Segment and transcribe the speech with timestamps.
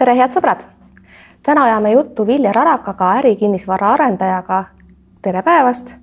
[0.00, 0.62] tere, head sõbrad!
[1.44, 4.64] täna ajame juttu Viljar Arakaga, ärikinnisvara arendajaga.
[5.22, 5.96] tere päevast!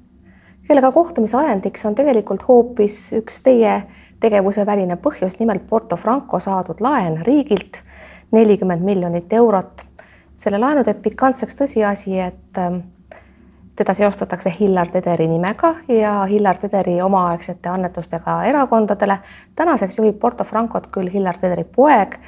[0.67, 3.71] kellega kohtumise ajendiks on tegelikult hoopis üks teie
[4.21, 7.81] tegevuse väline põhjus, nimelt Porto Franco saadud laen riigilt
[8.31, 9.81] nelikümmend miljonit eurot.
[10.35, 12.83] selle laenu teeb pikantseks tõsiasi, et ähm,
[13.75, 19.19] teda seostatakse Hillar Tederi nimega ja Hillar Tederi omaaegsete annetustega erakondadele.
[19.55, 22.19] tänaseks juhib Porto Francot küll Hillar Tederi poeg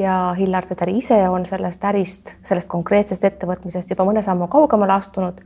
[0.00, 5.40] ja Hillar Teder ise on sellest ärist, sellest konkreetsest ettevõtmisest juba mõne sammu kaugemale astunud.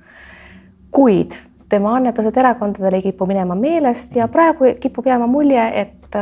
[0.95, 1.35] kuid
[1.69, 6.19] tema annetused erakondadele ei kipu minema meelest ja praegu kipub jääma mulje, et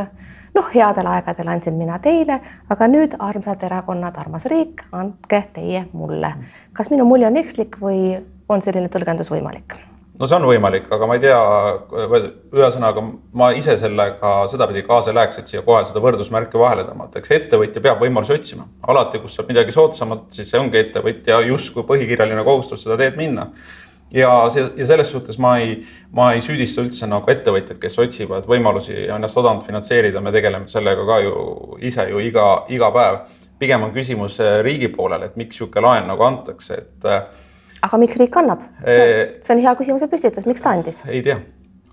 [0.55, 6.33] noh, headel aegadel andsin mina teile, aga nüüd armsad erakonnad, armas riik, andke teie mulle.
[6.73, 9.92] kas minu mulje on ekslik või on selline tõlgendus võimalik?
[10.19, 11.37] No see on võimalik, aga ma ei tea,
[12.53, 13.03] ühesõnaga
[13.39, 17.33] ma ise sellega sedapidi kaasa ei läheks, et siia kohe seda võrdusmärki vahele tõmmata, eks
[17.39, 22.45] ettevõtja peab võimalusi otsima, alati, kus saab midagi soodsamalt, siis see ongi ettevõtja justkui põhikirjaline
[22.45, 23.49] kohustus seda teed minna.
[24.13, 25.79] ja see ja selles suhtes ma ei,
[26.13, 31.05] ma ei süüdista üldse nagu ettevõtjaid, kes otsivad võimalusi ennast odavamalt finantseerida, me tegeleme sellega
[31.07, 33.23] ka ju ise ju iga, iga päev.
[33.59, 37.09] pigem on küsimus riigi poolel, et miks niisugune laen nagu antakse, et
[37.83, 38.63] aga miks riik annab?
[38.85, 41.03] see on hea küsimuse püstitus, miks ta andis?
[41.09, 41.39] ei tea,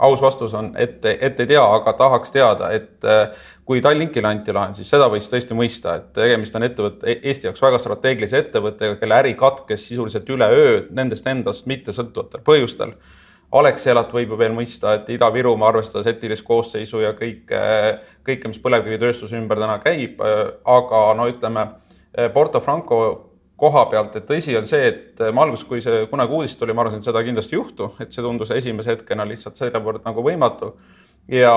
[0.00, 4.54] aus vastus on, et, et ei tea, aga tahaks teada, et äh, kui Tallinkile anti
[4.56, 8.96] laen, siis seda võis tõesti mõista, et tegemist on ettevõtte, Eesti jaoks väga strateegilise ettevõttega,
[9.00, 12.94] kelle äri katkes sisuliselt üleöö nendest endast mittesõltuvatel põhjustel.
[13.60, 17.60] Alexelat võib ju veel mõista, et Ida-Virumaa arvestades etilist koosseisu ja kõike,
[18.26, 21.72] kõike, mis põlevkivitööstuse ümber täna käib, äh, aga no ütleme,
[22.34, 22.96] Porto Franco
[23.60, 26.84] koha pealt, et tõsi on see, et ma alguses, kui see kunagi uudis tuli, ma
[26.84, 30.74] arvasin, et seda kindlasti ei juhtu, et see tundus esimese hetkena lihtsalt sedavõrd nagu võimatu.
[31.28, 31.54] ja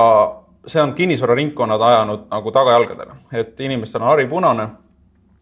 [0.68, 4.68] see on kinnisvararingkonnad ajanud nagu tagajalgadele, et inimestel on hari punane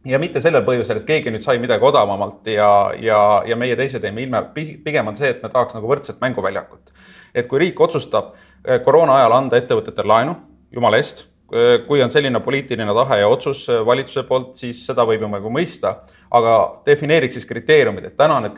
[0.05, 4.03] ja mitte sellel põhjusel, et keegi nüüd sai midagi odavamalt ja, ja, ja meie teised
[4.03, 6.93] jäime ilma, pigem on see, et me tahaks nagu võrdset mänguväljakut.
[7.35, 8.33] et kui riik otsustab
[8.65, 10.35] eh, koroona ajal anda ettevõtetele laenu,
[10.71, 11.30] jumala eest, eh,
[11.87, 15.51] kui on selline poliitiline tahe ja otsus eh, valitsuse poolt, siis seda võib ju nagu
[15.51, 15.97] mõista
[16.31, 18.55] aga defineeriks siis kriteeriumid, et täna need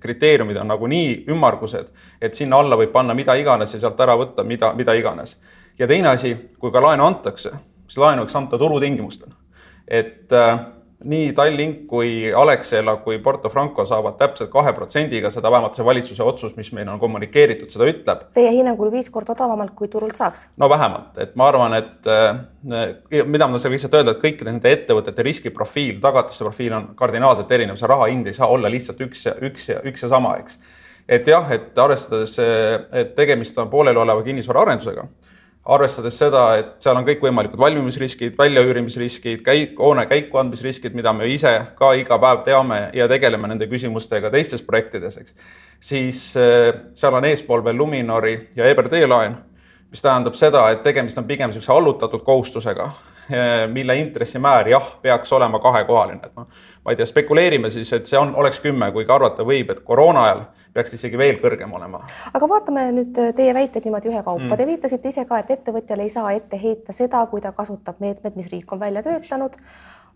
[0.00, 1.88] kriteeriumid on nagu nii ümmargused,
[2.20, 5.38] et sinna alla võib panna mida iganes ja sealt ära võtta mida, mida iganes.
[5.78, 7.54] ja teine asi, kui ka laenu antakse,
[7.88, 9.32] siis laenu võiks anda turutingimustel.
[9.88, 10.60] et äh,
[11.04, 16.22] nii Tallink kui Alexela kui Porto Franco saavad täpselt kahe protsendiga, seda vähemalt see valitsuse
[16.24, 18.26] otsus, mis meile on kommunikeeritud, seda ütleb.
[18.36, 20.46] Teie hinnangul viis korda odavamalt, kui turult saaks?
[20.60, 22.38] no vähemalt, et ma arvan, et äh,
[23.24, 27.78] mida ma tahan lihtsalt öelda, et kõikide nende ettevõtete riskiprofiil, tagatiste profiil on kardinaalselt erinev,
[27.80, 30.58] see raha hind ei saa olla lihtsalt üks üks üks ja sama, eks.
[31.08, 32.38] et jah, et arvestades,
[32.92, 35.08] et tegemist on poolelioleva kinnisvaraarendusega
[35.64, 41.94] arvestades seda, et seal on kõikvõimalikud valmimisriskid, väljaüürimisriskid, käik, hoone käikuandmisriskid, mida me ise ka
[41.96, 45.36] iga päev teame ja tegeleme nende küsimustega teistes projektides, eks.
[45.80, 49.38] siis äh, seal on eespool veel Luminori ja EBRD laen,
[49.90, 52.90] mis tähendab seda, et tegemist on pigem niisuguse allutatud kohustusega,
[53.76, 56.48] mille intressimäär jah, peaks olema kahekohaline, et noh,
[56.84, 60.26] ma ei tea, spekuleerime siis, et see on, oleks kümme, kuigi arvata võib, et koroona
[60.28, 62.02] ajal peaks isegi veel kõrgem olema.
[62.34, 64.44] aga vaatame nüüd äh, teie väiteid niimoodi ühekaupa.
[64.44, 64.56] Mm..
[64.58, 68.36] Te viitasite ise ka, et ettevõtjale ei saa ette heita seda, kui ta kasutab meetmed,
[68.36, 69.60] mis riik on välja töötanud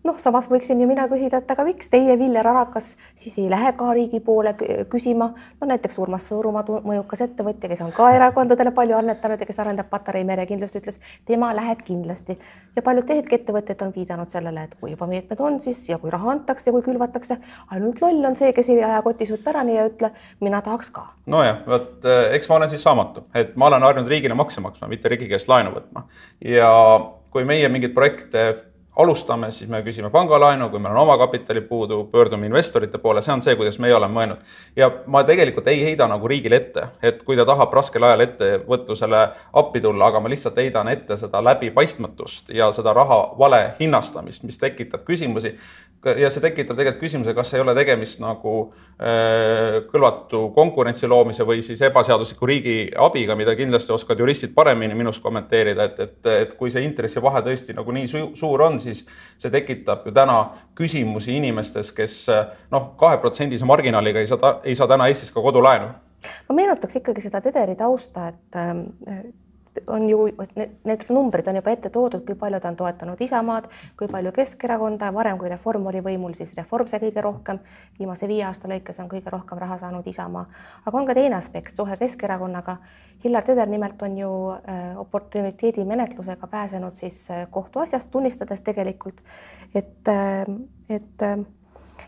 [0.03, 3.71] noh, samas võiksin ju mina küsida, et aga miks teie, Viljar Arakas, siis ei lähe
[3.77, 4.53] ka riigi poole
[4.91, 5.29] küsima,
[5.59, 9.89] no näiteks Urmas Sõõrumaa, mõjukas ettevõtja, kes on ka erakondadele palju annetanud ja kes arendab
[9.91, 12.37] Patarei merekindlust, ütles, tema läheb kindlasti.
[12.75, 16.11] ja paljud teisedki ettevõtted on viidanud sellele, et kui juba meetmed on, siis ja kui
[16.13, 17.39] raha antakse, kui külvatakse,
[17.75, 21.09] ainult loll on see, kes ei aja kotisud pärani ja ütle, mina tahaks ka.
[21.29, 24.87] nojah, vot eh, eks ma olen siis saamatu, et ma olen harjunud riigile makse maksma,
[24.87, 26.07] mitte riigi käest laenu võtma
[26.45, 26.71] ja
[27.29, 28.68] kui meie mingeid projekte
[28.99, 33.43] alustame, siis me küsime pangalaenu, kui meil on omakapitali puudu, pöördume investorite poole, see on
[33.45, 34.41] see, kuidas meie oleme mõelnud.
[34.75, 39.21] ja ma tegelikult ei heida nagu riigile ette, et kui ta tahab raskel ajal ettevõtlusele
[39.61, 44.59] appi tulla, aga ma lihtsalt heidan ette seda läbipaistmatust ja seda raha vale hinnastamist, mis
[44.59, 45.55] tekitab küsimusi
[46.05, 48.53] ja see tekitab tegelikult küsimuse, kas ei ole tegemist nagu
[49.01, 55.23] äh, kõlvatu konkurentsi loomise või siis ebaseadusliku riigi abiga, mida kindlasti oskavad juristid paremini minust
[55.23, 59.03] kommenteerida, et, et, et kui see intressivahe tõesti nagu nii su suur on, siis
[59.37, 60.39] see tekitab ju täna
[60.77, 62.15] küsimusi inimestes, kes
[62.71, 65.91] noh, kaheprotsendise marginaaliga ei saa, ei saa täna Eestis ka kodulaenu.
[66.47, 68.59] ma meenutaks ikkagi seda Tederi tausta, et
[69.79, 70.27] äh, on ju,
[70.57, 75.11] need numbrid on juba ette toodud, kui palju ta on toetanud Isamaad, kui palju Keskerakonda,
[75.13, 77.59] varem kui Reform oli võimul, siis Reform sai kõige rohkem,
[77.99, 80.45] viimase viie aasta lõikes on kõige rohkem raha saanud Isamaa.
[80.85, 82.77] aga on ka teine aspekt, suhe Keskerakonnaga.
[83.23, 89.21] Hillar Teder nimelt on ju äh, oportuniteedi menetlusega pääsenud siis äh, kohtuasjast, tunnistades tegelikult,
[89.75, 90.45] et äh,
[90.89, 91.21] et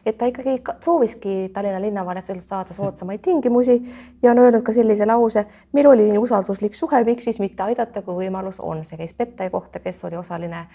[0.05, 3.77] et ta ikkagi sooviski Tallinna linnavalitsuselt saada soodsamaid tingimusi
[4.23, 8.01] ja on öelnud ka sellise lause, meil oli nii usalduslik suhe, miks siis mitte aidata,
[8.01, 8.85] kui võimalus on.
[8.85, 10.65] see käis Pettaja kohta, kes oli osaline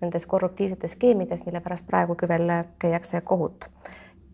[0.00, 3.68] nendes korruptiivsetes skeemides, mille pärast praegugi veel käiakse kohut.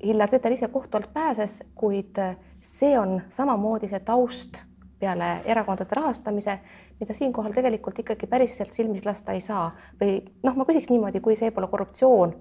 [0.05, 2.19] Hillar Teder ise kohtu alt pääses, kuid
[2.61, 4.63] see on samamoodi see taust
[4.99, 6.59] peale erakondade rahastamise,
[7.01, 9.71] mida siinkohal tegelikult ikkagi päriselt silmis lasta ei saa
[10.01, 12.35] või noh, ma küsiks niimoodi, kui see pole korruptsioon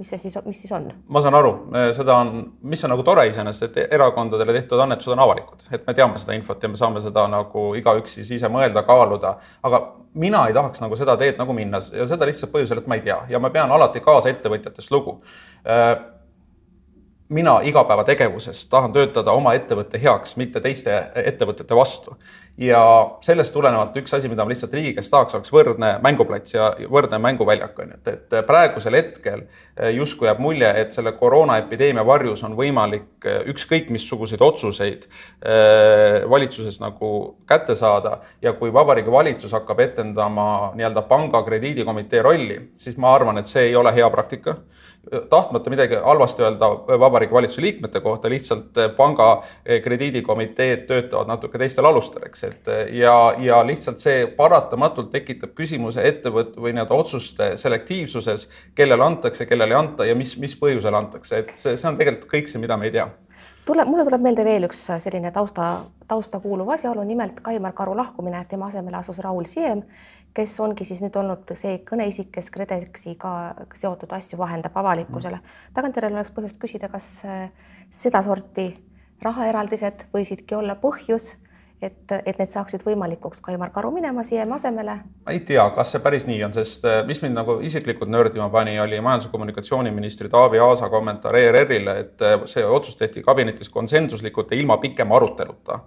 [0.00, 0.88] mis see siis, mis siis on?
[1.12, 1.52] ma saan aru,
[1.96, 2.42] seda on,
[2.72, 6.36] mis on nagu tore iseenesest, et erakondadele tehtud annetused on avalikud, et me teame seda
[6.38, 9.34] infot ja me saame seda nagu igaüks siis ise mõelda, kaaluda,
[9.66, 9.82] aga
[10.14, 13.04] mina ei tahaks nagu seda teed nagu minna ja seda lihtsalt põhjusel, et ma ei
[13.04, 13.18] tea.
[13.30, 15.20] Ja ma pean alati kaasa ettevõtjatest lugu.
[15.68, 15.92] Äh,
[17.30, 22.16] mina igapäevategevuses tahan töötada oma ettevõtte heaks, mitte teiste ettevõtete vastu
[22.60, 22.80] ja
[23.24, 27.16] sellest tulenevalt üks asi, mida ma lihtsalt riigi käest tahaks, oleks võrdne mänguplats ja võrdne
[27.22, 32.44] mänguväljak on ju, et, et praegusel hetkel eh, justkui jääb mulje, et selle koroonaepideemia varjus
[32.44, 37.12] on võimalik eh, ükskõik missuguseid otsuseid eh, valitsuses nagu
[37.48, 38.18] kätte saada.
[38.42, 43.70] Ja kui Vabariigi Valitsus hakkab etendama nii-öelda panga krediidikomitee rolli, siis ma arvan, et see
[43.70, 44.58] ei ole hea praktika
[45.30, 46.68] tahtmata midagi halvasti öelda
[47.00, 49.42] Vabariigi Valitsuse liikmete kohta, lihtsalt panga
[49.82, 56.60] krediidikomiteed töötavad natuke teistel alustel, eks, et ja, ja lihtsalt see paratamatult tekitab küsimuse ettevõtte
[56.60, 61.56] või nii-öelda otsuste selektiivsuses, kellele antakse, kellele ei anta ja mis, mis põhjusel antakse, et
[61.56, 63.08] see, see on tegelikult kõik see, mida me ei tea
[63.66, 65.70] tuleb, mulle tuleb meelde veel üks selline tausta,
[66.08, 69.82] tausta kuuluv asjaolu, nimelt Kaimar Karu lahkumine, tema asemele asus Raul Siem,
[70.34, 73.34] kes ongi siis nüüd olnud see kõneisik, kes KredExiga
[73.74, 75.40] seotud asju vahendab avalikkusele.
[75.74, 77.22] tagantjärele oleks põhjust küsida, kas
[77.90, 78.70] sedasorti
[79.22, 81.34] rahaeraldised võisidki olla põhjus
[81.82, 84.96] et, et need saaksid võimalikuks Kaimar Karu minema Siem asemele?
[85.30, 88.76] ei tea, kas see päris nii on, sest äh, mis mind nagu isiklikult nördima pani,
[88.80, 94.52] oli majandus- ja kommunikatsiooniministri Taavi Aasa kommentaar ERR-ile, et äh, see otsus tehti kabinetis konsensuslikult
[94.52, 95.80] ja ilma pikema aruteluta.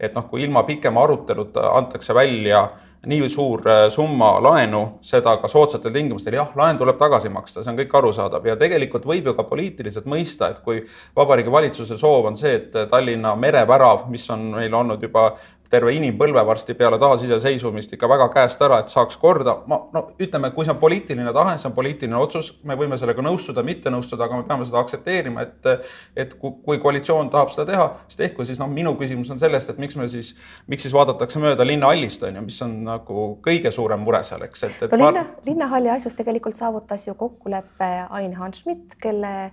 [0.00, 2.68] et noh, kui ilma pikema aruteluta antakse välja
[3.06, 7.72] nii suur äh, summa laenu, seda ka soodsatel tingimustel, jah, laen tuleb tagasi maksta, see
[7.72, 8.46] on kõik arusaadav.
[8.46, 10.84] Ja tegelikult võib ju ka poliitiliselt mõista, et kui
[11.16, 15.32] Vabariigi Valitsuse soov on see, et Tallinna merevärav, mis on meil olnud juba
[15.72, 19.56] terve inimpõlve varsti peale taasiseseisvumist ikka väga käest ära, et saaks korda.
[19.66, 23.24] ma no ütleme, kui see on poliitiline tahe, see on poliitiline otsus, me võime sellega
[23.24, 25.70] nõustuda, mitte nõustuda, aga me peame seda aktsepteerima, et
[26.16, 29.80] et kui koalitsioon tahab seda teha, siis tehku, siis noh, minu küsimus on sellest, et
[29.82, 30.34] miks me siis,
[30.68, 34.66] miks siis vaadatakse mööda linnahallist on ju, mis on nagu kõige suurem mure seal, eks,
[34.68, 34.96] et, et.
[34.96, 39.52] no linna, linnahalli asjus tegelikult saavutas ju kokkuleppe Ain Hanschmidt, kelle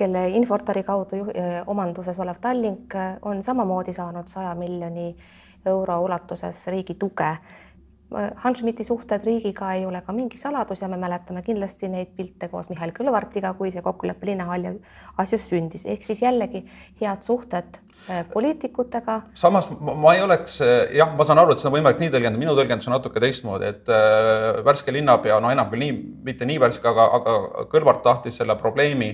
[0.00, 1.30] kelle Infortari kaudu juh,
[1.68, 2.94] omanduses olev Tallink
[3.26, 5.10] on samamoodi saanud saja miljoni
[5.66, 7.34] euro ulatuses riigi tuge.
[8.42, 12.48] Hans Schmidti suhted riigiga ei ole ka mingi saladus ja me mäletame kindlasti neid pilte
[12.50, 14.72] koos Mihhail Kõlvartiga, kui see kokkulepe linnahalli
[15.22, 16.64] asjus sündis, ehk siis jällegi
[16.98, 17.78] head suhted
[18.10, 19.20] äh, poliitikutega.
[19.34, 22.42] samas ma ei oleks, äh, jah, ma saan aru, et seda on võimalik nii tõlgendada,
[22.42, 26.58] minu tõlgendus on natuke teistmoodi, et äh, värske linnapea, no enam küll nii, mitte nii
[26.66, 29.12] värske, aga, aga Kõlvart tahtis selle probleemi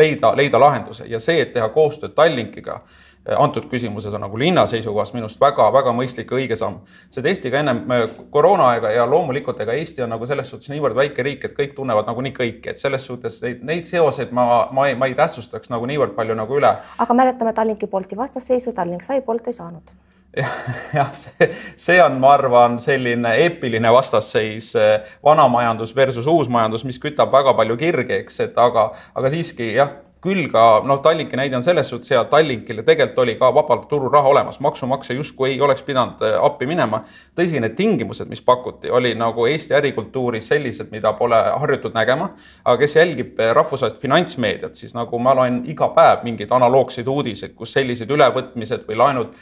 [0.00, 3.03] leida, leida lahenduse ja see, et teha koostööd Tallinkiga Äh,
[3.38, 6.82] antud küsimuses on nagu linna seisukohast minust väga-väga mõistlik ja õige samm.
[7.10, 10.96] see tehti ka ennem äh, koroonaaega ja loomulikult ega Eesti on nagu selles suhtes niivõrd
[10.98, 14.88] väike riik, et kõik tunnevad nagunii kõiki, et selles suhtes neid, neid seoseid ma, ma
[14.90, 16.74] ei, ma ei tähtsustaks nagu niivõrd palju nagu üle.
[16.98, 19.94] aga mäletame Tallinki Bolti vastasseisu, Tallink sai, Bolt ei saanud
[20.98, 26.84] jah, see, see on, ma arvan, selline eepiline vastasseis, äh, vana majandus versus uus majandus,
[26.84, 31.36] mis kütab väga palju kirge, eks, et aga, aga siiski jah küll ka noh, Tallinki
[31.36, 35.50] näide on selles suhtes hea, Tallinkile tegelikult oli ka vabalt turul raha olemas, maksumaksja justkui
[35.52, 37.02] ei oleks pidanud äh, appi minema.
[37.36, 42.30] tõsi, need tingimused, mis pakuti, oli nagu Eesti ärikultuuris sellised, mida pole harjutud nägema.
[42.64, 47.54] aga kes jälgib äh, rahvusvahelist finantsmeediat, siis nagu ma loen iga päev mingeid analoogseid uudiseid,
[47.54, 49.36] kus sellised ülevõtmised või laenud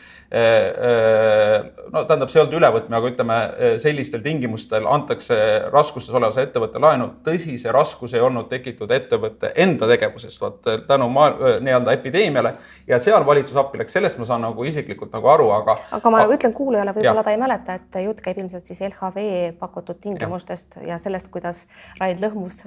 [1.92, 5.36] no tähendab, see ei olnud ülevõtmine, aga ütleme äh, sellistel tingimustel antakse
[5.72, 7.10] raskustes olevas ettevõtte laenu.
[7.26, 12.54] tõsi, see raskus ei olnud tekitatud ettevõtte enda tegevusest, vaat tänu nii-öelda epideemiale
[12.88, 15.76] ja seal valitsus appi läks, sellest ma saan nagu isiklikult nagu aru, aga.
[15.98, 16.38] aga ma aga...
[16.38, 19.26] ütlen kuulajale, võib-olla ta ei mäleta, et jutt käib ilmselt siis LHV
[19.60, 21.66] pakutud tingimustest ja, ja sellest, kuidas
[22.00, 22.62] Rain Lõhmus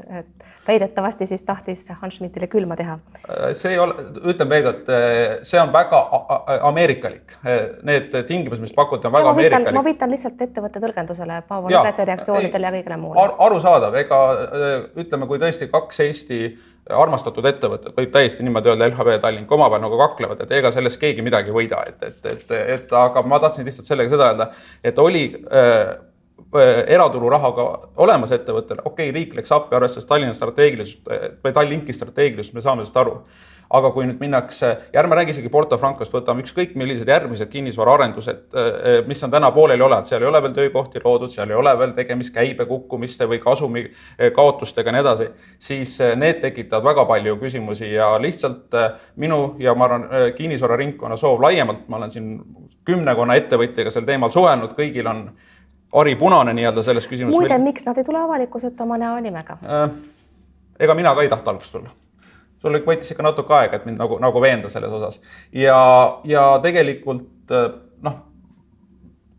[0.68, 3.00] väidetavasti siis tahtis Hans Schmidtile külma teha.
[3.58, 4.94] see ei ole, ütlen veel kord,
[5.42, 6.06] see on väga
[6.70, 7.38] ameerikalik
[7.88, 9.76] need tingimused, mis pakuti, on väga ameerikalik.
[9.76, 13.36] ma viitan lihtsalt ettevõtte tõlgendusele, Paavo Nõgese reaktsioonidele ja kõigele muule ar.
[13.48, 14.22] arusaadav, ega
[15.02, 16.40] ütleme, kui tõesti kaks Eesti
[16.94, 21.00] armastatud ettevõtet, võib täiesti niimoodi öelda, LHV ja Tallink omavahel nagu kaklevad, et ega sellest
[21.02, 24.50] keegi midagi ei võida, et, et, et, et aga ma tahtsin lihtsalt sellega seda öelda,
[24.86, 25.96] et oli äh,
[26.94, 27.66] eraturu rahaga
[28.06, 31.10] olemas ettevõttele, okei okay,, riik läks appi, arvestades Tallinna strateegilisust
[31.44, 33.18] või Tallinki strateegilisust, me saame sellest aru
[33.70, 38.44] aga kui nüüd minnakse, ja ärme räägi isegi Porto Francost, võtame ükskõik millised järgmised kinnisvaraarendused,
[38.54, 41.58] äh, äh, mis on täna pooleli olevad, seal ei ole veel töökohti loodud, seal ei
[41.58, 45.30] ole veel tegemist käibe kukkumiste või kasumi äh, kaotustega ja nii edasi,
[45.60, 48.76] siis need tekitavad väga palju küsimusi ja lihtsalt
[49.22, 50.08] minu ja ma arvan,
[50.38, 52.32] kinnisvararingkonna soov laiemalt, ma olen siin
[52.86, 55.28] kümnekonna ettevõtjaga sel teemal suhelnud, kõigil on
[55.96, 57.40] hari punane nii-öelda selles küsimuses.
[57.40, 59.58] muide, miks nad ei tule avalikkuse ette oma näo nimega
[60.80, 61.94] ega mina ka ei tahta algust tulla
[62.66, 65.22] sul võttis ikka natuke aega, et mind nagu, nagu veenda selles osas.
[65.54, 65.78] Ja,
[66.26, 67.82] ja tegelikult noh,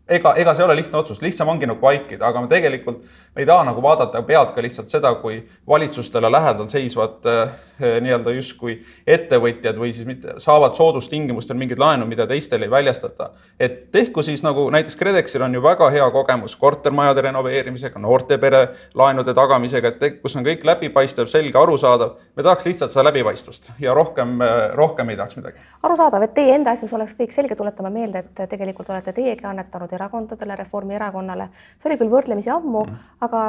[0.09, 3.03] ega, ega see ei ole lihtne otsus, lihtsam ongi nagu vaikida, aga me tegelikult
[3.35, 8.33] me ei taha nagu vaadata pead ka lihtsalt seda, kui valitsustele lähedal seisvad äh, nii-öelda
[8.33, 13.29] justkui ettevõtjad või siis mitte saavad soodustingimustel mingeid laenu, mida teistele ei väljastata.
[13.59, 19.33] et tehku siis nagu näiteks KredExil on ju väga hea kogemus kortermajade renoveerimisega, noortepere laenude
[19.33, 22.15] tagamisega, et kus on kõik läbipaistev, selge, arusaadav.
[22.35, 24.39] me tahaks lihtsalt seda läbipaistvust ja rohkem,
[24.73, 25.61] rohkem ei tahaks midagi.
[25.83, 29.91] arusaadav, et teie enda asjus oleks kõik selge, tuletame meelde, et tegelikult olete teiegi annetanud
[29.97, 31.49] erakondadele, Reformierakonnale.
[31.77, 33.43] see oli küll võrdlemisi ammu mm., aga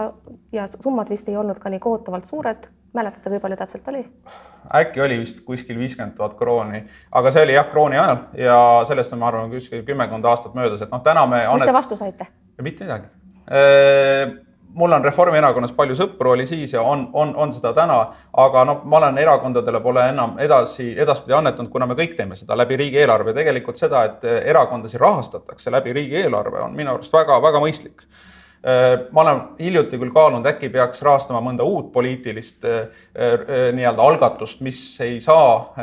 [0.52, 4.02] ja summad vist ei olnud ka nii kohutavalt suured mäletate, kui palju täpselt oli?
[4.74, 9.14] äkki oli vist kuskil viiskümmend tuhat krooni, aga see oli jah, krooni ajal ja sellest
[9.14, 11.44] on, ma arvan, kuskil kümmekond aastat möödas, et noh, täna me.
[11.54, 12.28] mis te vastu saite?
[12.62, 13.08] mitte midagi.
[14.74, 17.98] Mul on Reformierakonnas palju sõpru, oli siis ja on, on, on seda täna,
[18.44, 22.56] aga noh, ma olen erakondadele pole enam edasi, edaspidi annetanud, kuna me kõik teeme seda
[22.58, 23.34] läbi riigieelarve.
[23.34, 28.06] tegelikult seda, et erakondasid rahastatakse läbi riigieelarve, on minu arust väga-väga mõistlik
[28.66, 32.88] Äh, ma olen hiljuti küll kaalunud, äkki peaks rahastama mõnda uut poliitilist äh,
[33.76, 35.76] nii-öelda algatust, mis ei saa,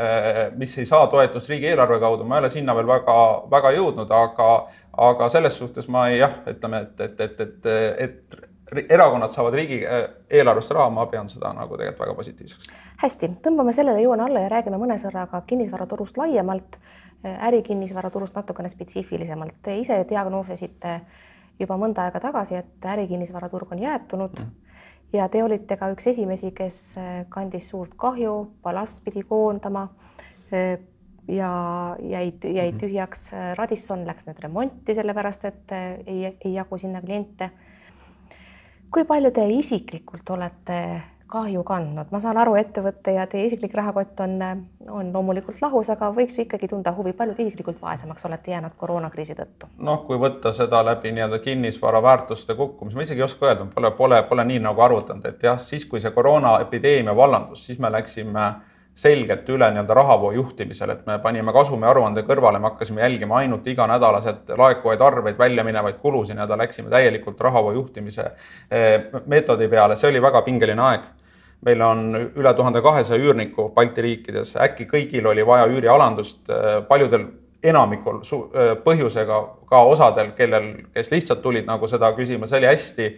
[0.59, 3.15] mis ei saa toetust riigieelarve kaudu, ma ei ole sinna veel väga,
[3.51, 4.49] väga jõudnud, aga,
[5.07, 7.71] aga selles suhtes ma ei, jah, ütleme, et, et, et, et,
[8.09, 8.37] et
[8.89, 12.69] erakonnad saavad riigieelarvest raha, ma pean seda nagu tegelikult väga positiivseks.
[13.03, 16.79] hästi, tõmbame sellele joone alla ja räägime mõne sõnaga kinnisvaraturust laiemalt,
[17.25, 19.55] ärikinnisvaraturust natukene spetsiifilisemalt.
[19.65, 20.99] Te ise diagnoosisite
[21.59, 24.49] juba mõnda aega tagasi, et ärikinnisvaraturg on jäätunud mm.
[25.13, 29.87] ja te olite ka üks esimesi, kes äh, kandis suurt kahju, ballast pidi koondama
[30.53, 30.77] äh,
[31.27, 31.51] ja
[31.99, 32.79] jäi, jäi mhm.
[32.79, 33.29] tühjaks.
[33.57, 37.49] Radisson läks nüüd remonti, sellepärast et äh, ei, ei jagu sinna kliente.
[38.95, 40.79] Kui palju te isiklikult olete
[41.35, 44.35] kahju kandnud, ma saan aru, ettevõte ja teie isiklik rahakott on,
[44.93, 48.77] on loomulikult lahus, aga võiks ju ikkagi tunda huvi, palju te isiklikult vaesemaks olete jäänud
[48.79, 49.67] koroonakriisi tõttu?
[49.89, 53.91] noh, kui võtta seda läbi nii-öelda kinnisvara väärtuste kukkumise, ma isegi ei oska öelda, pole,
[53.97, 58.45] pole, pole nii nagu arvutanud, et jah, siis kui see koroonaepideemia vallandus, siis me läksime
[58.95, 64.53] selgelt üle nii-öelda rahavoo juhtimisele, et me panime kasumiaruande kõrvale, me hakkasime jälgima ainult iganädalaselt
[64.57, 68.29] laekuvaid arveid, väljaminevaid kulusid, nii-öelda läksime täielikult rahavoo juhtimise
[68.71, 71.11] eh, meetodi peale, see oli väga pingeline aeg.
[71.65, 77.27] Meil on üle tuhande kahesaja üürniku Balti riikides, äkki kõigil oli vaja üürialandust, eh, paljudel
[77.63, 83.15] enamikul eh, põhjusega, ka osadel, kellel, kes lihtsalt tulid nagu seda küsima, see oli hästi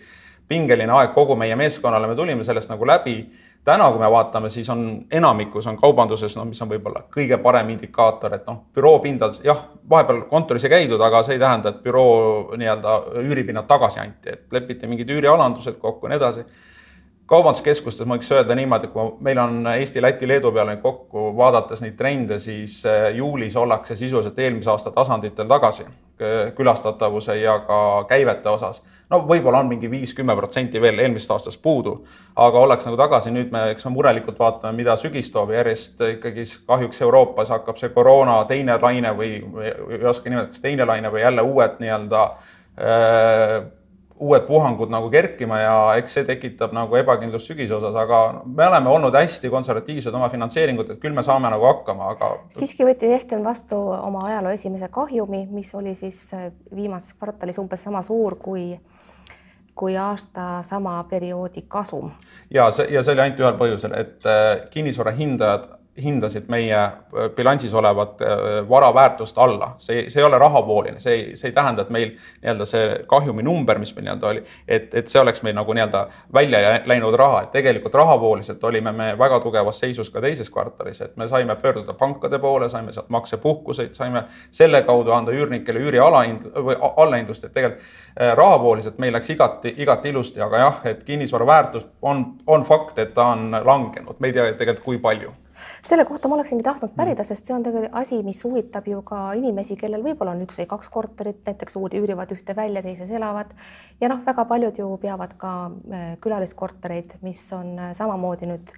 [0.47, 3.19] pingeline aeg kogu meie meeskonnale, me tulime sellest nagu läbi
[3.63, 7.69] täna, kui me vaatame, siis on enamikus on kaubanduses, no mis on võib-olla kõige parem
[7.73, 9.59] indikaator, et noh, büroo pindades jah,
[9.89, 14.55] vahepeal kontoris ei käidud, aga see ei tähenda, et büroo nii-öelda üüripinnad tagasi anti, et
[14.55, 16.45] lepiti mingid üürialandused kokku ja nii edasi
[17.27, 21.95] kaubanduskeskustes ma võiks öelda niimoodi, kui meil on Eesti, Läti, Leedu peale kokku vaadates neid
[21.99, 25.87] trende, siis eh, juulis ollakse sisuliselt eelmise aasta tasanditel tagasi
[26.55, 28.83] külastatavuse ja ka käivete osas.
[29.09, 31.93] no võib-olla on mingi viis-kümme protsenti veel eelmisest aastast puudu,
[32.35, 36.43] aga ollakse nagu tagasi, nüüd me, eks me murelikult vaatame, mida sügis toob, järjest ikkagi
[36.67, 41.13] kahjuks Euroopas hakkab see koroona teine laine või, või ei oska nimetada, kas teine laine
[41.13, 43.55] või jälle uued nii-öelda äh,
[44.19, 48.89] uued puhangud nagu kerkima ja eks see tekitab nagu ebakindlust sügise osas, aga me oleme
[48.89, 52.31] olnud hästi konservatiivsed oma finantseeringut, et küll me saame nagu hakkama, aga.
[52.53, 57.83] siiski võttis Ehten vastu oma ajaloo esimese kahjumi, mis oli siis äh, viimases kvartalis umbes
[57.87, 58.71] sama suur kui
[59.77, 62.11] kui aasta sama perioodi kasum.
[62.49, 65.69] ja see, ja see oli ainult ühel põhjusel, et äh, kinnisvara hindajad
[66.03, 68.27] hindasid meie äh, bilansis olevat äh,
[68.69, 69.75] vara väärtust alla.
[69.77, 72.11] see, see ei ole rahavooline, see ei, see ei tähenda, et meil
[72.41, 76.03] nii-öelda see kahjumi number, mis meil nii-öelda oli, et, et see oleks meil nagu nii-öelda
[76.33, 81.17] välja läinud raha, et tegelikult rahavooliselt olime me väga tugevas seisus ka teises kvartalis, et
[81.17, 86.51] me saime pöörduda pankade poole, saime sealt maksepuhkuseid, saime selle kaudu anda üürnikele üüri alahind-
[86.53, 87.83] või allahindlust, et tegelikult
[88.21, 92.99] äh, rahavooliselt meil läks igati, igati ilusti, aga jah, et kinnisvara väärtus on, on fakt,
[92.99, 95.33] et ta on langenud, me ei tea tegelikult, kui palju
[95.81, 99.21] selle kohta ma oleksingi tahtnud pärida, sest see on tegelikult asi, mis huvitab ju ka
[99.39, 103.53] inimesi, kellel võib-olla on üks või kaks korterit, näiteks üürivad ühte välja, teises elavad.
[104.01, 108.75] Ja noh, väga paljud ju peavad ka äh, külaliskortereid, mis on äh, samamoodi nüüd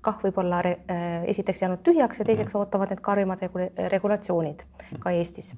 [0.00, 2.60] kah võib-olla äh, esiteks jäänud tühjaks ja teiseks mhm.
[2.62, 3.42] ootavad need karmimad
[3.92, 4.64] regulatsioonid
[5.00, 5.54] ka Eestis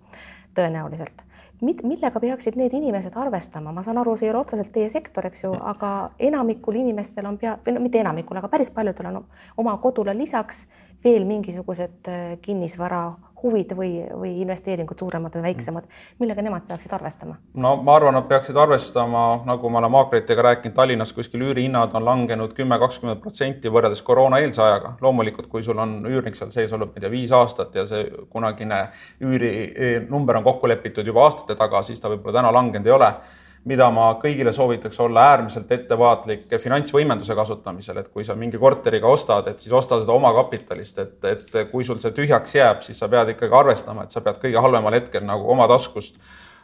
[0.56, 1.22] tõenäoliselt
[1.62, 5.44] millega peaksid need inimesed arvestama, ma saan aru, see ei ole otseselt teie sektor, eks
[5.44, 5.92] ju, aga
[6.30, 9.20] enamikul inimestel on pea, või no mitte enamikul, aga päris paljudel on
[9.62, 10.66] oma kodule lisaks
[11.04, 13.04] veel mingisugused äh, kinnisvara
[13.42, 15.88] huvid või, või investeeringud, suuremad või väiksemad,
[16.22, 17.36] millega nemad peaksid arvestama?
[17.54, 22.06] no ma arvan, nad peaksid arvestama, nagu ma olen maakleritega rääkinud, Tallinnas kuskil üürihinnad on
[22.06, 24.96] langenud kümme, kakskümmend protsenti võrreldes koroonaeelse ajaga.
[25.00, 28.08] loomulikult, kui sul on üürnik seal sees olnud, ma ei tea, viis aastat ja see
[28.30, 28.84] kunagine
[29.20, 33.14] üürinumber on kokku lepitud juba aastate taga, siis ta võib-olla täna langenud ei ole
[33.64, 39.48] mida ma kõigile soovitaks olla äärmiselt ettevaatlik finantsvõimenduse kasutamisel, et kui sa mingi korteriga ostad,
[39.52, 43.36] et siis osta seda omakapitalist, et, et kui sul see tühjaks jääb, siis sa pead
[43.36, 46.18] ikkagi arvestama, et sa pead kõige halvemal hetkel nagu oma taskust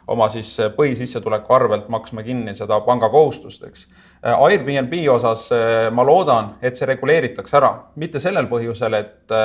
[0.09, 3.85] oma siis põhisissetuleku arvelt maksma kinni seda pangakohustust, eks.
[4.23, 7.69] Airbnb osas eh, ma loodan, et see reguleeritakse ära,
[8.01, 9.35] mitte sellel põhjusel, et,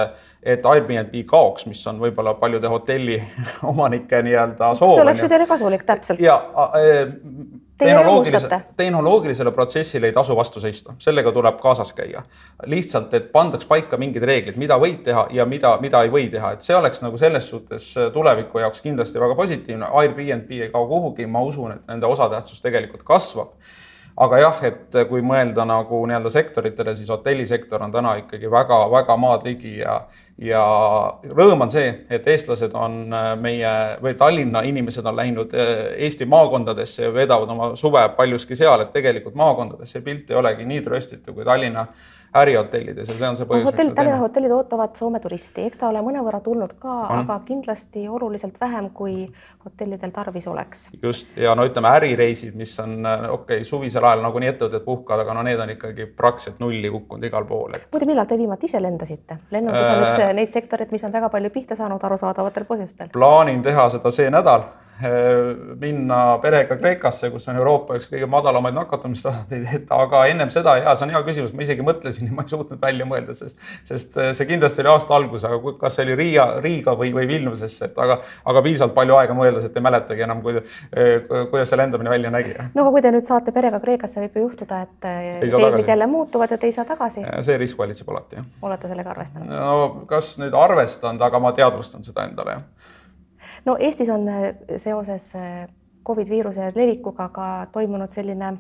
[0.42, 3.20] et Airbnb kaoks, mis on võib-olla paljude hotelli
[3.72, 4.96] omanike nii-öelda soov.
[4.96, 6.22] see oleks ju teile kasulik, täpselt.
[6.24, 6.40] ja
[6.80, 7.04] eh,
[7.78, 12.24] tehnoloogilisele, tehnoloogilisele protsessile ei tasu vastu seista, sellega tuleb kaasas käia.
[12.66, 16.50] lihtsalt, et pandaks paika mingid reeglid, mida võib teha ja mida, mida ei või teha,
[16.58, 19.94] et see oleks nagu selles suhtes tuleviku jaoks kindlasti väga positiivne.
[20.02, 23.54] Airbnb ei kao kuhugi, ma usun, et nende osatähtsus tegelikult kasvab
[24.14, 29.46] aga jah, et kui mõelda nagu nii-öelda sektoritele, siis hotellisektor on täna ikkagi väga-väga maad
[29.46, 29.96] ligi ja,
[30.38, 30.62] ja
[31.34, 33.72] rõõm on see, et eestlased on äh, meie
[34.04, 35.72] või Tallinna inimesed on läinud äh,
[36.06, 40.68] Eesti maakondadesse ja veedavad oma suve paljuski seal, et tegelikult maakondades see pilt ei olegi
[40.68, 41.88] nii trööstitu kui Tallinna
[42.34, 43.66] ärihotellides ja see on see põhjus.
[43.68, 48.58] hotell, Tallinna hotellid ootavad Soome turisti, eks ta ole mõnevõrra tulnud ka, aga kindlasti oluliselt
[48.60, 49.14] vähem, kui
[49.64, 50.88] hotellidel tarvis oleks.
[51.02, 55.38] just ja no ütleme, ärireisid, mis on okei okay,, suvisel ajal nagunii ettevõtted puhkavad, aga
[55.38, 57.88] no need on ikkagi praktiliselt nulli kukkunud igal pool et....
[57.92, 59.40] muide, millal te viimati ise lendasite?
[59.54, 63.12] lennundus on üks äh, neid sektoreid, mis on väga palju pihta saanud arusaadavatel põhjustel.
[63.14, 64.66] plaanin teha seda see nädal
[65.02, 70.94] minna perega Kreekasse, kus on Euroopa üks kõige madalamaid nakatumistasandeid, et aga ennem seda ja
[70.94, 74.18] see on hea küsimus, ma isegi mõtlesin ja ma ei suutnud välja mõelda, sest, sest
[74.22, 77.90] eh, see kindlasti oli aasta algus, aga kas see oli Riia, Riiga või, või Vilniusesse,
[77.90, 78.20] et aga,
[78.52, 82.54] aga piisavalt palju aega mõeldes, et ei mäletagi enam, eh, kuidas see lendamine välja nägi.
[82.62, 85.10] no aga kui te nüüd saate perega Kreekasse, võib ju juhtuda, et
[85.50, 87.26] teemid jälle muutuvad ja te ei saa tagasi.
[87.42, 88.46] see risk valitseb alati, jah.
[88.62, 89.50] olete sellega arvestanud?
[89.50, 92.92] no kas nüüd arvestanud, aga ma teadvustan seda endale, jah
[93.64, 95.66] no Eestis on äh, seoses äh,
[96.06, 98.52] Covid viiruse levikuga ka toimunud selline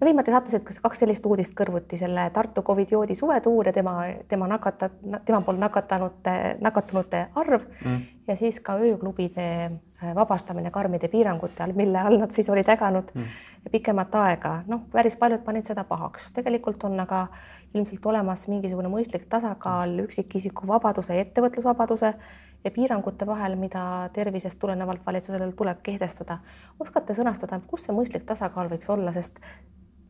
[0.00, 3.94] no viimati sattusid kas kaks sellist uudist kõrvuti, selle Tartu Covid joodi suvetuur ja tema,
[4.28, 4.90] tema nakata-,
[5.24, 8.00] tema poolt nakatanute, nakatunute arv mm.
[8.28, 13.12] ja siis ka ööklubide äh, vabastamine karmide piirangute all, mille all nad siis olid äganud
[13.14, 13.36] mm.
[13.72, 14.54] pikemat aega.
[14.68, 17.26] noh, päris paljud panid seda pahaks, tegelikult on aga
[17.74, 22.14] ilmselt olemas mingisugune mõistlik tasakaal üksikisiku vabaduse ja ettevõtlusvabaduse
[22.64, 26.38] ja piirangute vahel, mida tervisest tulenevalt valitsusel tuleb kehtestada.
[26.80, 29.40] oskate sõnastada, kus see mõistlik tasakaal võiks olla, sest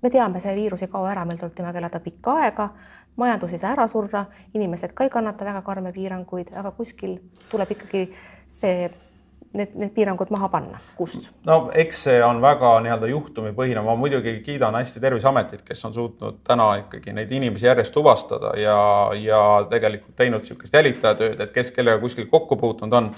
[0.03, 2.69] me teame, see viirus ei kao ära, meil tuleb temaga elada pikka aega,
[3.17, 7.19] majandus ei saa ära surra, inimesed ka ei kannata väga karme piiranguid, aga kuskil
[7.51, 8.07] tuleb ikkagi
[8.47, 8.91] see
[9.59, 11.31] need, need piirangud maha panna, kust?
[11.49, 16.41] no eks see on väga nii-öelda juhtumipõhine, ma muidugi kiidan hästi Terviseametit, kes on suutnud
[16.47, 18.79] täna ikkagi neid inimesi järjest tuvastada ja,
[19.19, 23.15] ja tegelikult teinud niisugust jälitajatööd, et kes kellega kuskil kokku puutunud on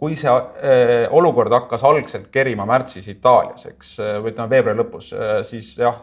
[0.00, 5.10] kui see äh, olukord hakkas algselt kerima märtsis Itaalias, eks, äh, või ütleme veebruari lõpus,
[5.12, 5.98] äh, siis jah,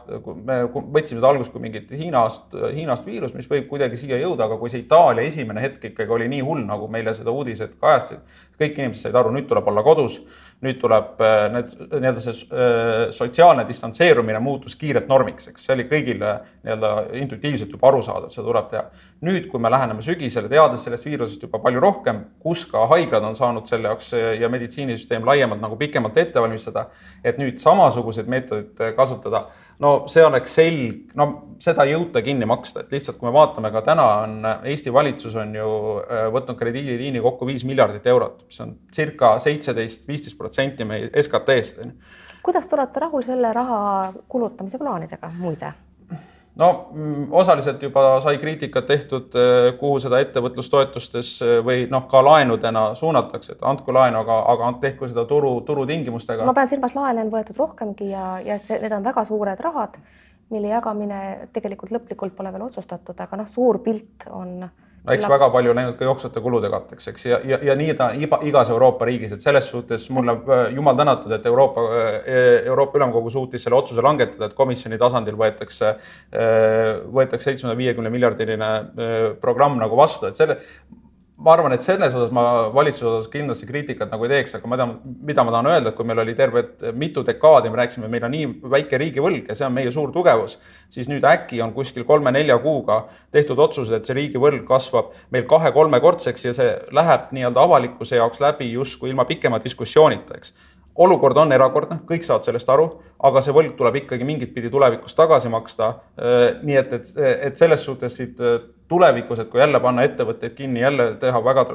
[0.45, 4.60] me võtsime seda algust kui mingit Hiinast, Hiinast viirus, mis võib kuidagi siia jõuda, aga
[4.62, 8.21] kui see Itaalia esimene hetk ikkagi oli nii hull, nagu meile seda uudised kajastasid,
[8.62, 10.19] kõik inimesed said aru, nüüd tuleb olla kodus
[10.65, 15.86] nüüd tuleb äh, need nii-öelda see äh, sotsiaalne distantseerumine muutus kiirelt normiks, eks see oli
[15.89, 16.32] kõigile
[16.65, 16.91] nii-öelda
[17.22, 18.84] intuitiivselt juba arusaadav, seda tuleb teha.
[19.28, 23.38] nüüd, kui me läheneme sügisele, teades sellest viirusest juba palju rohkem, kus ka haiglad on
[23.38, 26.88] saanud selle jaoks äh, ja meditsiinisüsteem laiemalt nagu pikemalt ette valmistada,
[27.24, 29.46] et nüüd samasuguseid meetodeid kasutada
[29.84, 31.28] no see oleks selg, no
[31.62, 35.36] seda ei jõuta kinni maksta, et lihtsalt kui me vaatame ka täna on Eesti valitsus
[35.38, 35.68] on ju
[36.04, 41.92] äh, võtnud krediidiliini kokku viis miljardit eurot, mis on circa seitseteist, viisteist protsenti meie SKT-st.
[42.46, 43.80] kuidas te olete rahul selle raha
[44.28, 45.74] kulutamise plaanidega muide?
[46.58, 52.22] No mm, osaliselt juba sai kriitikat tehtud, eh, kuhu seda ettevõtlustoetustes eh, või noh, ka
[52.26, 56.48] laenudena suunatakse, et andku laenu, aga, aga tehku seda turu, turutingimustega.
[56.48, 60.00] ma pean silmas, laene on võetud rohkemgi ja, ja see, need on väga suured rahad
[60.54, 61.22] mille jagamine
[61.54, 64.62] tegelikult lõplikult pole veel otsustatud, aga noh, suur pilt on
[65.08, 68.10] no eks väga palju läinud ka jooksvate kulude katteks, eks, ja, ja, ja nii ta
[68.17, 72.20] iga, igas Euroopa riigis, et selles suhtes mulle äh, jumal tänatud, et Euroopa, äh,
[72.67, 75.96] Euroopa Ülemkogu suutis selle otsuse langetada, et komisjoni tasandil võetakse,
[76.36, 78.72] äh, võetakse seitsmesaja viiekümne miljardiline
[79.41, 80.60] programm nagu vastu, et selle
[81.38, 84.78] ma arvan, et selles osas ma valitsuse osas kindlasti kriitikat nagu ei teeks, aga ma
[84.80, 84.93] tean,
[85.30, 86.63] mida ma tahan öelda, et kui meil oli terve
[86.97, 90.58] mitu dekaadi, me rääkisime, meil on nii väike riigivõlg ja see on meie suur tugevus,
[90.93, 93.04] siis nüüd äkki on kuskil kolme-nelja kuuga
[93.36, 98.71] tehtud otsused, et see riigivõlg kasvab meil kahe-kolmekordseks ja see läheb nii-öelda avalikkuse jaoks läbi
[98.71, 100.56] justkui ilma pikema diskussioonita, eks
[100.97, 102.88] olukord on erakordne, kõik saavad sellest aru,
[103.30, 105.91] aga see võlg tuleb ikkagi mingit pidi tulevikus tagasi maksta.
[106.63, 107.12] nii et, et,
[107.52, 108.41] et selles suhtes siit
[108.88, 111.65] tulevikus, et kui jälle panna ettevõtteid kinni, jälle teha väga,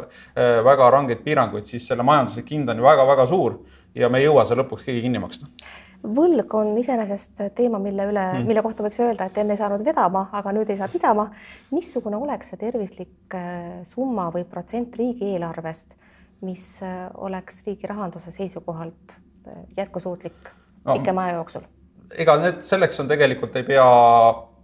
[0.64, 3.58] väga rangeid piiranguid, siis selle majanduslik hind on ju väga-väga suur
[3.94, 5.48] ja me ei jõua seda lõpuks keegi kinni maksta.
[6.02, 9.84] võlg on iseenesest teema, mille üle hmm., mille kohta võiks öelda, et enne ei saanud
[9.86, 11.28] vedama, aga nüüd ei saa pidama.
[11.70, 15.94] missugune oleks see tervislik äh, summa või protsent riigieelarvest,
[16.48, 20.50] mis äh, oleks riigi rahanduse seisukohalt äh, jätkusuutlik
[20.84, 21.68] no, pikema aja jooksul?
[22.18, 23.84] ega need selleks on tegelikult ei pea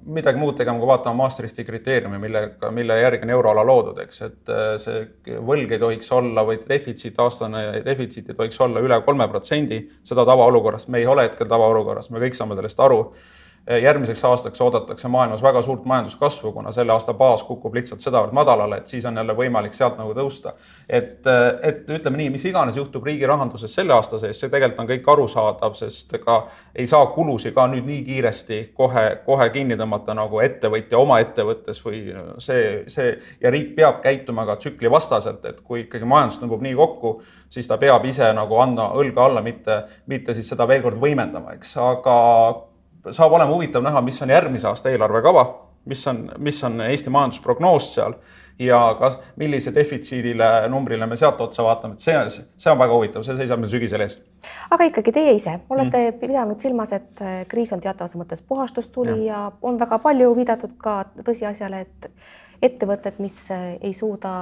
[0.09, 4.53] midagi muud tegema, kui vaatama Maastrichti kriteeriumi, millega, mille järgi on euroala loodud, eks, et
[4.53, 9.29] äh, see võlg ei tohiks olla või defitsiit, aastane defitsiit ei tohiks olla üle kolme
[9.29, 13.03] protsendi, seda tavaolukorras, me ei ole hetkel tavaolukorras, me kõik saame sellest aru
[13.69, 18.79] järgmiseks aastaks oodatakse maailmas väga suurt majanduskasvu, kuna selle aasta baas kukub lihtsalt sedavõrd madalale,
[18.81, 20.53] et siis on jälle võimalik sealt nagu tõusta.
[20.89, 24.81] et, eh, et ütleme nii, mis iganes juhtub riigi rahanduses selle aasta sees, see tegelikult
[24.81, 29.77] on kõik arusaadav, sest ega ei saa kulusid ka nüüd nii kiiresti kohe, kohe kinni
[29.77, 32.01] tõmmata nagu ettevõtja oma ettevõttes või
[32.39, 36.75] see, see ja riik peab käituma ka tsükli vastaselt, et kui ikkagi majandus tõmbub nii
[36.75, 40.97] kokku, siis ta peab ise nagu andma õlga alla, mitte, mitte siis seda veel kord
[40.97, 42.17] võimendama, eks, aga
[43.15, 45.47] saab olema huvitav näha, mis on järgmise aasta eelarvekava,
[45.89, 48.15] mis on, mis on Eesti majandusprognoos seal
[48.59, 53.25] ja kas, millise defitsiidile numbrile me sealt otsa vaatame, et see, see on väga huvitav,
[53.27, 54.19] see seisab meil sügisel ees.
[54.75, 56.19] aga ikkagi teie ise olete mm.
[56.21, 59.33] pidanud silmas, et äh, kriis on teatavas mõttes puhastustuli ja.
[59.33, 62.11] ja on väga palju viidatud ka tõsiasjale, et
[62.63, 64.33] ettevõtted, mis äh, ei suuda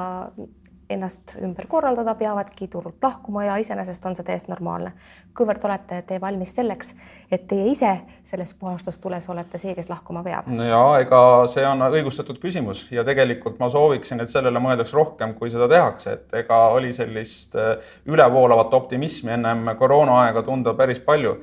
[0.91, 4.93] ennast ümber korraldada, peavadki turult lahkuma ja iseenesest on see täiesti normaalne.
[5.37, 6.95] kuivõrd olete te valmis selleks,
[7.31, 7.91] et teie ise
[8.25, 10.49] selles puhastustules olete see, kes lahkuma peab?
[10.49, 11.21] no ja ega
[11.51, 16.13] see on õigustatud küsimus ja tegelikult ma sooviksin, et sellele mõeldaks rohkem, kui seda tehakse,
[16.13, 21.37] et ega oli sellist äh, ülevoolavat optimismi ennem koroonaaega tunda päris palju.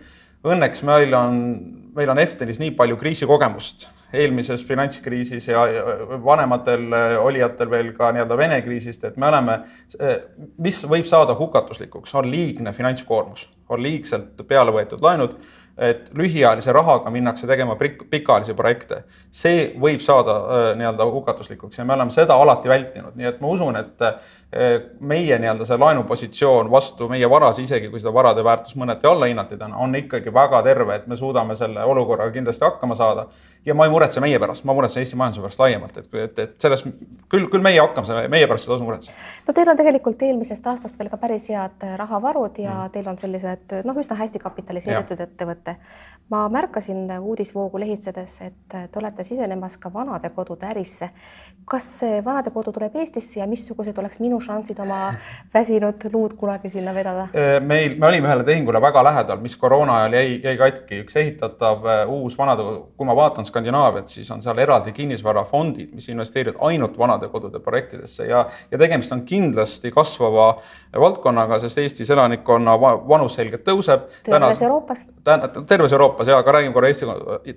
[0.43, 1.35] Õnneks meil on,
[1.95, 5.63] meil on Eftenis nii palju kriisikogemust eelmises finantskriisis ja
[6.25, 9.59] vanematel äh, olijatel veel ka nii-öelda Vene kriisist, et me oleme,
[9.99, 10.15] äh,
[10.61, 15.37] mis võib saada hukatuslikuks, on liigne finantskoormus, on liigselt peale võetud laenud
[15.77, 17.73] et lühiajalise rahaga minnakse tegema
[18.09, 19.03] pikaajalisi projekte.
[19.31, 23.47] see võib saada äh, nii-öelda hukatuslikuks ja me oleme seda alati vältinud, nii et ma
[23.47, 24.05] usun, et
[24.99, 29.57] meie nii-öelda see laenupositsioon vastu meie varasi, isegi kui seda varade väärtus mõneti alla hinnati
[29.57, 33.27] täna, on ikkagi väga terve, et me suudame selle olukorraga kindlasti hakkama saada.
[33.65, 36.55] ja ma ei muretse meie pärast, ma muretsen Eesti majanduse pärast laiemalt, et, et, et
[36.61, 36.83] selles
[37.31, 39.17] küll, küll meie hakkame saama, meie pärast ei tasu muretseda.
[39.47, 42.93] no teil on tegelikult eelmisest aastast veel ka päris head rahavarud ja mm.
[42.97, 45.75] teil on sellised noh, üsna hästi kapitaliseeritud ettevõtted ettevõte.
[46.29, 51.09] ma märkasin uudisvoogu lehitsedes, et te olete sisenemas ka vanadekodude ärisse.
[51.65, 54.99] kas see vanadekodu tuleb Eestisse ja missugused oleks minu šansid oma
[55.53, 57.27] väsinud luud kunagi sinna vedada?
[57.61, 61.87] meil, me olime ühele tehingule väga lähedal, mis koroona ajal jäi, jäi katki, üks ehitatav
[62.11, 67.59] uus vanadekodu, kui ma vaatan Skandinaaviat, siis on seal eraldi kinnisvarafondid, mis investeerivad ainult vanadekodude
[67.63, 70.53] projektidesse ja, ja tegemist on kindlasti kasvava
[70.99, 74.09] valdkonnaga, sest Eestis elanikkonna vanus selgelt tõuseb.
[74.23, 75.05] terves Euroopas
[75.67, 77.05] terves Euroopas ja, aga räägime korra Eesti,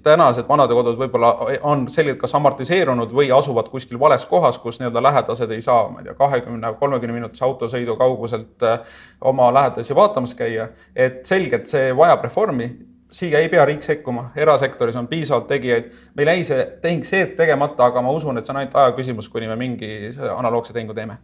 [0.02, 1.32] tänased vanadekodud võib-olla
[1.66, 6.00] on selgelt kas amortiseerunud või asuvad kuskil vales kohas, kus nii-öelda lähedased ei saa, ma
[6.00, 10.68] ei tea, kahekümne, kolmekümne minutise autosõidu kauguselt äh, oma lähedasi vaatamas käia.
[10.96, 12.70] et selgelt see vajab reformi
[13.10, 15.92] siia ei pea riik sekkuma, erasektoris on piisavalt tegijaid.
[16.14, 19.28] meil jäi see tehing see tegemata, aga ma usun, et see on ainult aja küsimus,
[19.28, 19.90] kuni me mingi
[20.36, 21.18] analoogse tehingu teeme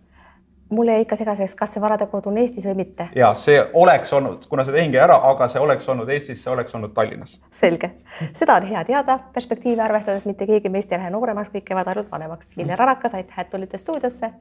[0.73, 3.09] mul jäi ikka segaseks, kas see varadekodu on Eestis või mitte.
[3.15, 6.53] ja see oleks olnud, kuna see tehing jäi ära, aga see oleks olnud Eestis, see
[6.53, 7.41] oleks olnud Tallinnas.
[7.51, 7.91] selge,
[8.33, 12.11] seda on hea teada, perspektiivi arvestades mitte keegi meist ei lähe nooremaks, kõik käivad ainult
[12.13, 12.57] vanemaks.
[12.57, 14.33] Vilja Rarakas, aitäh, et tulite stuudiosse.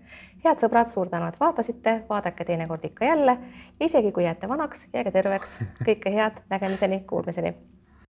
[0.45, 3.37] head sõbrad, suur tänu, et vaatasite, vaadake teinekord ikka jälle.
[3.79, 7.55] isegi kui jääte vanaks, jääge terveks, kõike head, nägemiseni, kuulmiseni